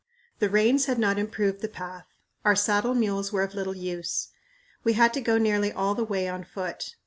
The 0.39 0.49
rains 0.49 0.85
had 0.85 0.97
not 0.97 1.19
improved 1.19 1.61
the 1.61 1.67
path. 1.67 2.07
Our 2.43 2.55
saddle 2.55 2.95
mules 2.95 3.31
were 3.31 3.43
of 3.43 3.53
little 3.53 3.75
use. 3.77 4.29
We 4.83 4.93
had 4.93 5.13
to 5.13 5.21
go 5.21 5.37
nearly 5.37 5.71
all 5.71 5.93
the 5.93 6.03
way 6.03 6.27
on 6.27 6.43
foot. 6.43 6.95